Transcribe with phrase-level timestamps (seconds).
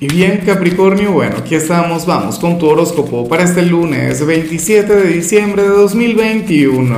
[0.00, 5.08] Y bien Capricornio, bueno, aquí estamos, vamos con tu horóscopo para este lunes 27 de
[5.08, 6.96] diciembre de 2021.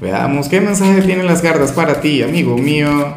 [0.00, 3.12] Veamos qué mensaje tienen las cartas para ti, amigo mío.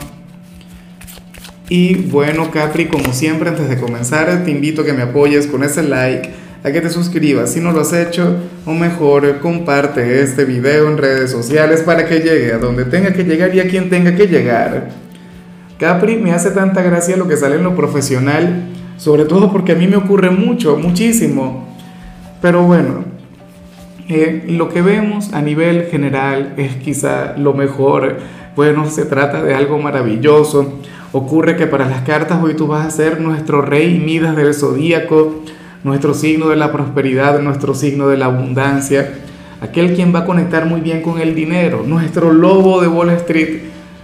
[1.69, 5.63] Y bueno Capri, como siempre antes de comenzar te invito a que me apoyes con
[5.63, 6.31] ese like,
[6.63, 10.97] a que te suscribas si no lo has hecho, o mejor comparte este video en
[10.97, 14.25] redes sociales para que llegue a donde tenga que llegar y a quien tenga que
[14.25, 14.89] llegar.
[15.77, 18.70] Capri, me hace tanta gracia lo que sale en lo profesional
[19.01, 21.65] sobre todo porque a mí me ocurre mucho, muchísimo.
[22.39, 23.03] Pero bueno,
[24.07, 28.17] eh, lo que vemos a nivel general es quizá lo mejor.
[28.55, 30.75] Bueno, se trata de algo maravilloso.
[31.13, 35.41] Ocurre que para las cartas hoy tú vas a ser nuestro rey Midas del zodíaco,
[35.83, 39.13] nuestro signo de la prosperidad, nuestro signo de la abundancia,
[39.61, 43.61] aquel quien va a conectar muy bien con el dinero, nuestro lobo de Wall Street,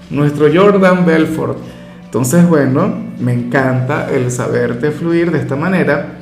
[0.09, 1.76] nuestro Jordan Belfort
[2.07, 6.19] entonces, bueno, me encanta el saberte fluir de esta manera.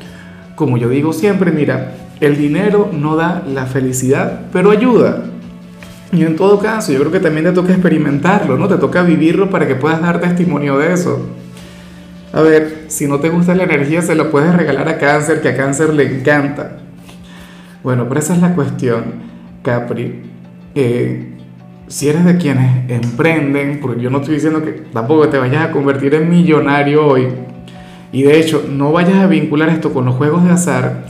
[0.56, 5.26] Como yo digo siempre, mira, el dinero no da la felicidad, pero ayuda.
[6.12, 8.68] Y en todo caso, yo creo que también te toca experimentarlo, ¿no?
[8.68, 11.30] Te toca vivirlo para que puedas dar testimonio de eso.
[12.34, 15.50] A ver, si no te gusta la energía, se la puedes regalar a cáncer, que
[15.50, 16.78] a cáncer le encanta.
[17.84, 19.04] Bueno, pero esa es la cuestión,
[19.62, 20.24] Capri.
[20.74, 21.35] Eh,
[21.88, 25.72] si eres de quienes emprenden, porque yo no estoy diciendo que tampoco te vayas a
[25.72, 27.28] convertir en millonario hoy,
[28.12, 31.06] y de hecho no vayas a vincular esto con los juegos de azar,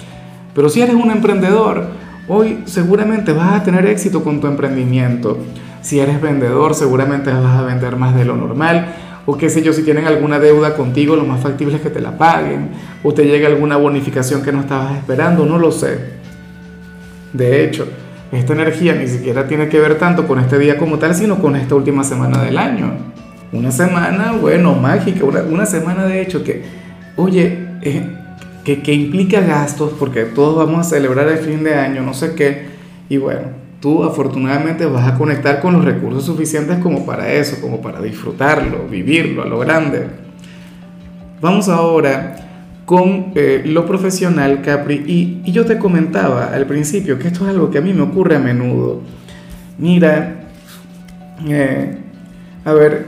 [0.56, 1.88] pero si eres un emprendedor,
[2.28, 5.38] hoy seguramente vas a tener éxito con tu emprendimiento.
[5.82, 8.96] Si eres vendedor, seguramente vas a vender más de lo normal.
[9.26, 12.00] O qué sé yo, si tienen alguna deuda contigo, lo más factible es que te
[12.00, 12.70] la paguen.
[13.04, 16.00] O te llegue alguna bonificación que no estabas esperando, no lo sé.
[17.34, 17.86] De hecho,
[18.32, 21.56] esta energía ni siquiera tiene que ver tanto con este día como tal, sino con
[21.56, 22.92] esta última semana del año.
[23.52, 26.64] Una semana, bueno, mágica, una, semana de hecho que,
[27.16, 28.04] oye, eh,
[28.64, 32.36] que, que implica gastos, porque todos vamos a celebrar el fin de año, no sé
[32.36, 32.66] qué,
[33.08, 37.82] y bueno, tú afortunadamente vas a conectar con los recursos suficientes como para eso, como
[37.82, 40.08] para disfrutarlo, vivirlo a lo grande.
[41.40, 42.45] Vamos ahora
[42.86, 45.04] con eh, lo profesional, Capri.
[45.46, 48.36] Y, yo te comentaba al principio que esto es algo que a mí me ocurre
[48.36, 49.02] a menudo.
[49.78, 50.48] Mira,
[51.48, 51.98] eh,
[52.64, 53.06] a ver,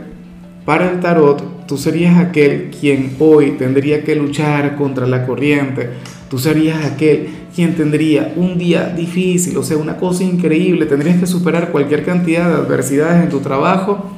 [0.65, 5.89] para el tarot, tú serías aquel quien hoy tendría que luchar contra la corriente.
[6.29, 10.85] Tú serías aquel quien tendría un día difícil, o sea, una cosa increíble.
[10.85, 14.17] Tendrías que superar cualquier cantidad de adversidades en tu trabajo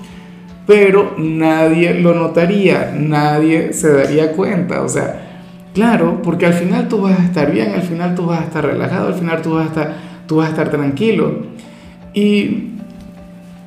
[0.70, 4.84] pero nadie lo notaría, nadie se daría cuenta.
[4.84, 5.29] O sea,
[5.74, 8.66] Claro, porque al final tú vas a estar bien, al final tú vas a estar
[8.66, 9.96] relajado, al final tú vas a estar,
[10.28, 11.44] tú vas a estar tranquilo.
[12.14, 12.70] Y,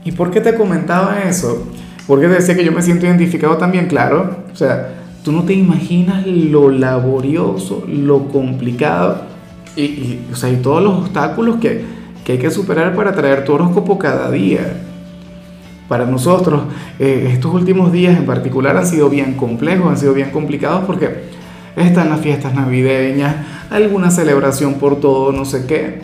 [0.04, 1.68] ¿Y por qué te comentaba eso?
[2.06, 4.38] Porque te decía que yo me siento identificado también, claro.
[4.52, 9.32] O sea, tú no te imaginas lo laborioso, lo complicado
[9.76, 11.84] y, o sea, y todos los obstáculos que,
[12.24, 14.82] que, hay que superar para traer tu horóscopo cada día.
[15.88, 16.62] Para nosotros,
[16.98, 21.24] eh, estos últimos días en particular han sido bien complejos, han sido bien complicados porque
[21.76, 23.36] están las fiestas navideñas,
[23.70, 26.00] alguna celebración por todo, no sé qué.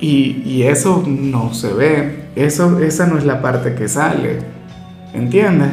[0.00, 4.38] Y, eso no se ve, eso, esa no es la parte que sale,
[5.14, 5.68] ¿entiendes?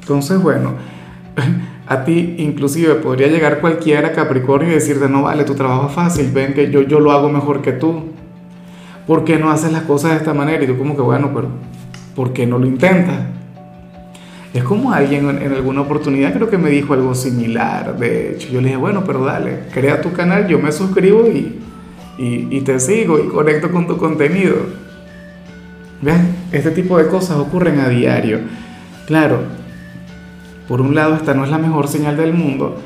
[0.00, 0.74] Entonces, bueno,
[1.88, 6.30] a ti inclusive podría llegar cualquiera Capricornio y decirte, no vale, tu trabajo es fácil,
[6.32, 8.10] ven que yo, yo lo hago mejor que tú.
[9.08, 10.62] ¿Por qué no haces las cosas de esta manera?
[10.62, 11.48] Y tú como que, bueno, pero
[12.14, 13.39] ¿por qué no lo intentas?
[14.52, 17.96] Es como alguien en, alguna oportunidad creo que me dijo algo similar.
[17.96, 21.60] De hecho, yo le dije, bueno, pero dale, crea tu canal, yo me suscribo y,
[22.18, 24.56] y, te sigo y conecto con tu contenido.
[26.02, 26.20] ¿Ves?
[26.50, 28.40] Este tipo de cosas ocurren a diario.
[29.06, 29.42] Claro,
[30.66, 32.76] por un lado esta no es la mejor señal del mundo,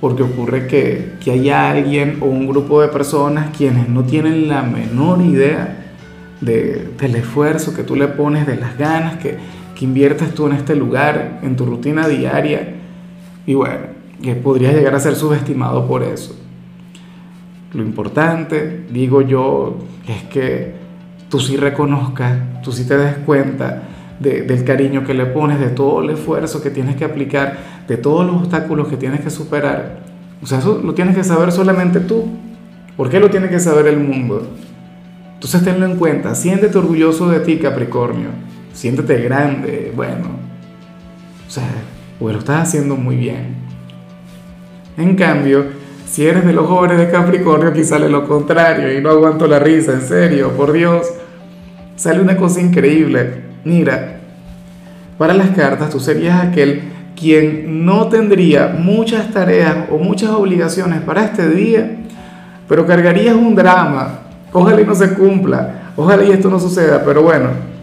[0.00, 4.62] porque ocurre que, que hay alguien o un grupo de personas quienes no tienen la
[4.62, 5.78] menor idea
[6.40, 9.36] de, del esfuerzo que tú le pones, de las ganas que
[9.78, 12.74] que inviertas tú en este lugar, en tu rutina diaria,
[13.46, 13.78] y bueno,
[14.20, 16.36] que podrías llegar a ser subestimado por eso.
[17.72, 19.78] Lo importante, digo yo,
[20.08, 20.74] es que
[21.28, 23.84] tú sí reconozcas, tú sí te des cuenta
[24.18, 28.26] del cariño que le pones, de todo el esfuerzo que tienes que aplicar, de todos
[28.26, 30.00] los obstáculos que tienes que superar.
[30.42, 32.24] O sea, eso lo tienes que saber solamente tú.
[32.96, 34.44] ¿Por qué lo tiene que saber el mundo?
[35.34, 40.28] Entonces tenlo en cuenta, siéntete orgulloso de ti, Capricornio siéntete grande, bueno,
[41.48, 41.68] o sea,
[42.20, 43.56] lo estás haciendo muy bien.
[44.96, 45.64] En cambio,
[46.08, 49.58] si eres de los jóvenes de Capricornio, aquí sale lo contrario y no aguanto la
[49.58, 51.08] risa, en serio, por Dios.
[51.96, 53.42] Sale una cosa increíble.
[53.64, 54.20] Mira,
[55.18, 56.82] para las cartas tú serías aquel
[57.18, 61.96] quien no tendría muchas tareas o muchas obligaciones para este día,
[62.68, 64.20] pero cargarías un drama.
[64.52, 67.77] Ojalá y no se cumpla, ojalá y esto no suceda, pero bueno,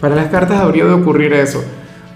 [0.00, 1.64] para las cartas habría de ocurrir eso.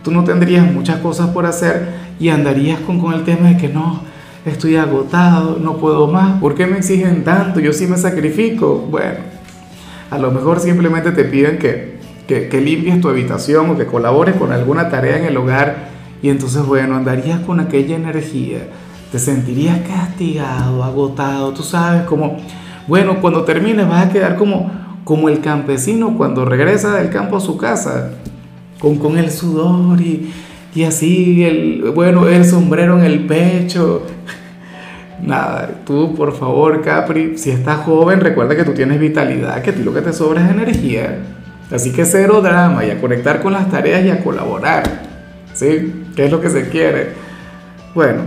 [0.02, 1.88] Tú no tendrías muchas cosas por hacer
[2.18, 4.02] y andarías con, el tema de que no,
[4.44, 7.60] estoy agotado, no puedo más, ¿por qué me exigen tanto?
[7.60, 8.86] Yo sí me sacrifico.
[8.90, 9.18] Bueno,
[10.10, 14.36] a lo mejor simplemente te piden que, que, que limpies tu habitación o que colabores
[14.36, 15.88] con alguna tarea en el hogar
[16.22, 18.66] y entonces, bueno, andarías con aquella energía,
[19.12, 22.38] te sentirías castigado, agotado, tú sabes, como,
[22.88, 24.70] bueno, cuando termines vas a quedar como,
[25.08, 28.10] como el campesino cuando regresa del campo a su casa,
[28.78, 30.30] con, con el sudor y,
[30.74, 34.02] y así, el, bueno, el sombrero en el pecho.
[35.22, 39.76] Nada, tú por favor, Capri, si estás joven, recuerda que tú tienes vitalidad, que a
[39.76, 41.20] lo que te sobra es energía.
[41.70, 45.04] Así que cero drama y a conectar con las tareas y a colaborar.
[45.54, 46.04] ¿Sí?
[46.14, 47.12] ¿Qué es lo que se quiere?
[47.94, 48.24] Bueno,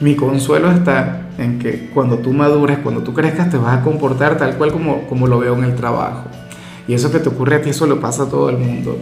[0.00, 4.38] mi consuelo está en que cuando tú madures, cuando tú crezcas, te vas a comportar
[4.38, 6.28] tal cual como, como lo veo en el trabajo.
[6.86, 8.98] Y eso que te ocurre a ti, eso lo pasa a todo el mundo.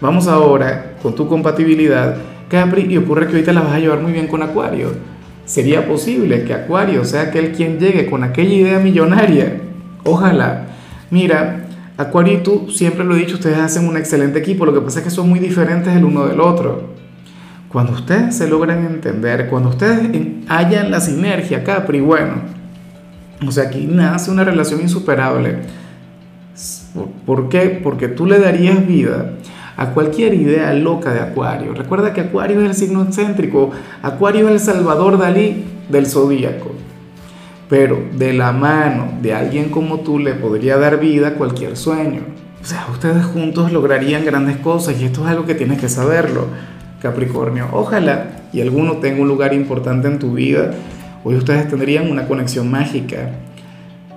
[0.00, 2.16] Vamos ahora con tu compatibilidad,
[2.48, 4.88] Capri, y ocurre que ahorita la vas a llevar muy bien con Acuario.
[5.44, 9.60] Sería posible que Acuario sea aquel quien llegue con aquella idea millonaria.
[10.04, 10.68] Ojalá.
[11.10, 11.66] Mira,
[11.96, 15.00] Acuario y tú, siempre lo he dicho, ustedes hacen un excelente equipo, lo que pasa
[15.00, 16.94] es que son muy diferentes el uno del otro.
[17.70, 20.10] Cuando ustedes se logran entender, cuando ustedes
[20.48, 22.34] hallan la sinergia, Capri, bueno,
[23.46, 25.58] o sea, aquí nace una relación insuperable.
[27.24, 27.80] ¿Por qué?
[27.82, 29.34] Porque tú le darías vida
[29.76, 31.72] a cualquier idea loca de Acuario.
[31.72, 33.70] Recuerda que Acuario es el signo excéntrico,
[34.02, 36.72] Acuario es el Salvador Dalí del zodíaco
[37.70, 42.22] pero de la mano de alguien como tú le podría dar vida a cualquier sueño.
[42.60, 46.48] O sea, ustedes juntos lograrían grandes cosas y esto es algo que tienes que saberlo,
[47.00, 47.68] Capricornio.
[47.72, 50.72] Ojalá y alguno tenga un lugar importante en tu vida.
[51.24, 53.30] Hoy ustedes tendrían una conexión mágica.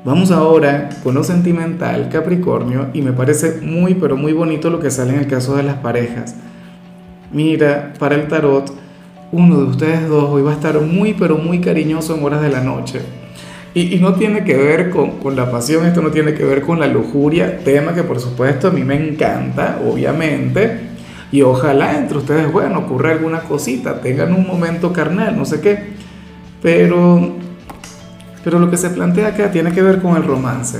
[0.06, 4.91] Vamos ahora con lo sentimental, Capricornio, y me parece muy, pero muy bonito lo que
[4.91, 6.35] sale en el caso de las parejas.
[7.31, 8.71] Mira, para el tarot,
[9.31, 12.50] uno de ustedes dos hoy va a estar muy, pero muy cariñoso en horas de
[12.50, 13.00] la noche
[13.75, 16.80] y, no tiene que ver con, con, la pasión, esto no tiene que ver con
[16.80, 20.93] la lujuria, tema que por supuesto a mí me encanta, obviamente,
[21.33, 25.80] y ojalá entre ustedes, bueno, ocurra alguna cosita, tengan un momento carnal, no sé qué,
[26.62, 27.38] pero,
[28.44, 30.77] pero lo que se plantea acá tiene que ver con el romance,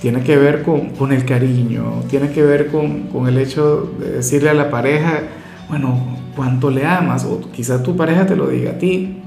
[0.00, 4.12] tiene que ver con, con el cariño, tiene que ver con, con el hecho de
[4.12, 5.24] decirle a la pareja,
[5.68, 9.18] bueno, cuánto le amas, o quizás tu pareja te lo diga a ti,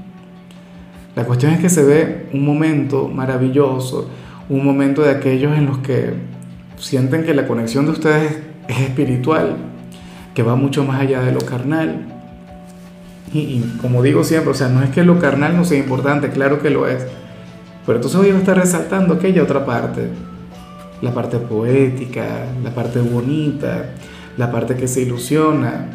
[1.14, 4.10] la cuestión es que se ve un momento maravilloso,
[4.48, 6.14] un momento de aquellos en los que
[6.78, 9.68] sienten que la conexión de ustedes es espiritual,
[10.34, 12.06] que va mucho más allá de lo carnal.
[13.32, 16.60] Y, como digo siempre, o sea, no es que lo carnal no sea importante, claro
[16.60, 17.06] que lo es,
[17.86, 20.08] pero entonces hoy va a estar resaltando aquella otra parte,
[21.00, 23.86] la parte poética, la parte bonita,
[24.36, 25.86] la parte que se ilusiona.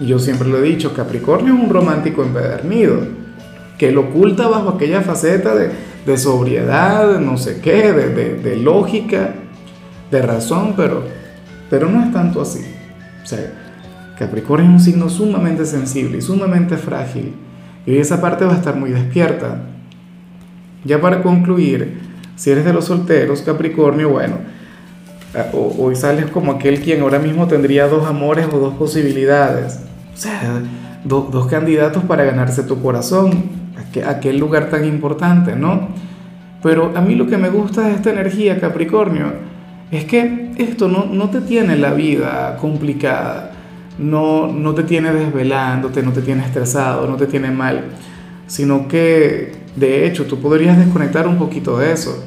[0.00, 3.24] Y yo siempre lo he dicho, Capricornio es un romántico empedernido
[3.78, 5.70] que lo oculta bajo aquella faceta de,
[6.06, 9.34] de sobriedad, no sé qué, de, de, lógica,
[10.10, 11.02] de razón, pero,
[11.68, 12.64] pero no es tanto así.
[13.22, 13.63] O sea,
[14.18, 17.32] Capricornio es un signo sumamente sensible y sumamente frágil,
[17.86, 19.62] y hoy esa parte va a estar muy despierta.
[20.84, 22.00] Ya para concluir,
[22.36, 24.36] si eres de los solteros, Capricornio, bueno,
[25.52, 29.80] hoy sales como aquel quien ahora mismo tendría dos amores o dos posibilidades.
[30.14, 30.62] O sea,
[31.04, 33.64] dos candidatos para ganarse tu corazón
[34.02, 35.88] aquel lugar tan importante, ¿no?
[36.62, 39.32] Pero a mí lo que me gusta de esta energía, Capricornio,
[39.90, 43.52] es que esto no, no te tiene la vida complicada,
[43.98, 47.84] no, no te tiene desvelándote, no te tiene estresado, no te tiene mal,
[48.46, 52.24] sino que de hecho tú podrías desconectar un poquito de eso.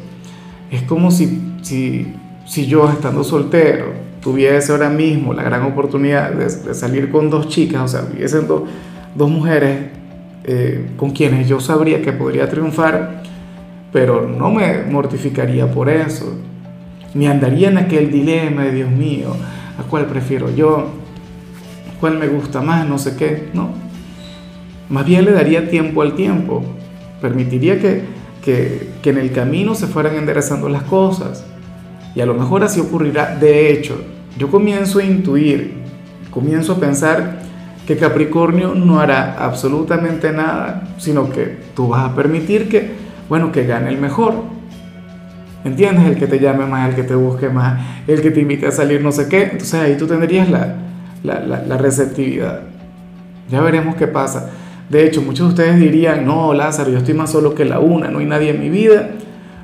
[0.71, 2.13] Es como si, si,
[2.45, 7.81] si yo estando soltero tuviese ahora mismo la gran oportunidad de, salir con dos chicas,
[7.81, 8.63] o sea, hubiesen dos,
[9.15, 9.87] dos mujeres
[10.43, 13.23] eh, con quienes yo sabría que podría triunfar,
[13.93, 16.33] pero no me mortificaría por eso,
[17.13, 19.29] ni andaría en aquel dilema de Dios mío,
[19.79, 20.87] a cuál prefiero yo,
[21.99, 23.69] cuál me gusta más, no sé qué, no.
[24.89, 26.63] Más bien le daría tiempo al tiempo,
[27.21, 28.03] permitiría que,
[28.43, 31.45] que, que en el camino se fueran enderezando las cosas,
[32.15, 33.35] y a lo mejor así ocurrirá.
[33.35, 34.01] De hecho,
[34.37, 35.75] yo comienzo a intuir,
[36.31, 37.39] comienzo a pensar
[37.85, 42.91] que Capricornio no hará absolutamente nada, sino que tú vas a permitir que,
[43.29, 44.35] bueno, que gane el mejor.
[45.63, 46.05] ¿Entiendes?
[46.05, 48.71] El que te llame más, el que te busque más, el que te invite a
[48.71, 49.43] salir no sé qué.
[49.43, 50.75] Entonces ahí tú tendrías la,
[51.23, 52.61] la, receptividad.
[53.49, 54.49] Ya veremos qué pasa.
[54.89, 58.09] De hecho, muchos de ustedes dirían, no, Lázaro, yo estoy más solo que la una,
[58.09, 59.09] no hay nadie en mi vida.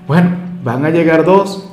[0.07, 0.31] Bueno,
[0.63, 1.69] van a llegar dos.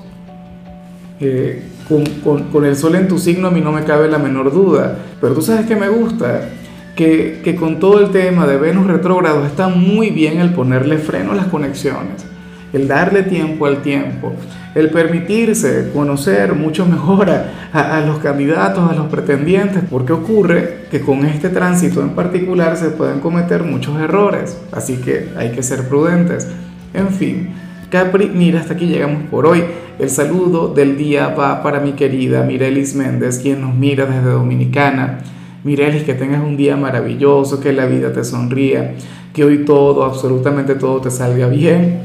[1.21, 4.19] Eh, con, con, con, el sol en tu signo a mí no me cabe la
[4.19, 4.97] menor duda.
[5.21, 6.49] Pero tú sabes que me gusta,
[6.95, 11.33] que, que con todo el tema de Venus retrógrado está muy bien el ponerle freno
[11.33, 12.25] a las conexiones,
[12.73, 14.33] el darle tiempo al tiempo,
[14.75, 21.25] el permitirse conocer mucho mejor a, los candidatos, a los pretendientes, porque ocurre que con
[21.25, 26.49] este tránsito en particular se pueden cometer muchos errores, así que hay que ser prudentes.
[26.95, 27.51] En fin,
[27.91, 29.65] Capri, mira, hasta aquí llegamos por hoy.
[29.99, 35.19] El saludo del día va para mi querida Mirelis Méndez, quien nos mira desde Dominicana.
[35.65, 38.95] Mirelis, que tengas un día maravilloso, que la vida te sonría,
[39.35, 42.03] que hoy todo, absolutamente todo te salga bien.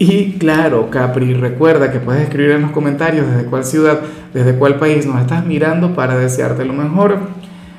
[0.00, 4.00] Y claro, Capri, recuerda que puedes escribir en los comentarios desde cuál ciudad,
[4.34, 7.18] desde cuál país nos estás mirando para desearte lo mejor.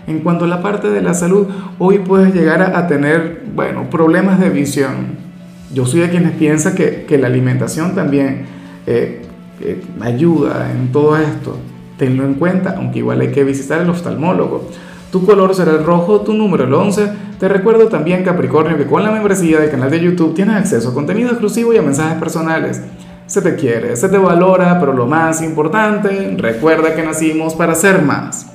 [0.08, 1.48] En cuanto a la parte de la salud,
[1.80, 5.20] hoy puedes llegar a, tener, bueno, problemas de visión
[5.74, 8.46] yo soy de quienes piensan que, que la alimentación también
[8.86, 9.22] eh,
[9.62, 11.58] eh, ayuda en todo esto.
[11.98, 14.70] Tenlo en cuenta, aunque igual hay que visitar el oftalmólogo.
[15.12, 17.12] Tu color será el rojo, tu número el 11.
[17.38, 20.94] Te recuerdo también, Capricornio, que con la membresía del canal de YouTube tienes acceso a
[20.94, 22.82] contenido exclusivo y a mensajes personales.
[23.25, 28.01] Se te quiere, se te valora, pero lo más importante, recuerda que nacimos para ser
[28.01, 28.50] más.